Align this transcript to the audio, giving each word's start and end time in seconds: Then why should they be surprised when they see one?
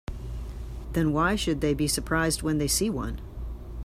Then 0.93 1.13
why 1.13 1.35
should 1.35 1.61
they 1.61 1.75
be 1.75 1.87
surprised 1.87 2.41
when 2.41 2.57
they 2.57 2.67
see 2.67 2.89
one? 2.89 3.19